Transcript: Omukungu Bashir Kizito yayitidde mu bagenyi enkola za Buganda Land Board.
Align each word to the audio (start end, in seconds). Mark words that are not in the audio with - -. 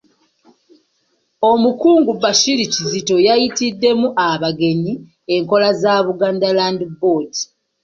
Omukungu 1.51 2.11
Bashir 2.21 2.59
Kizito 2.73 3.15
yayitidde 3.27 3.89
mu 3.99 4.09
bagenyi 4.43 4.93
enkola 5.35 5.69
za 5.81 5.93
Buganda 6.05 6.47
Land 6.57 6.81
Board. 6.99 7.31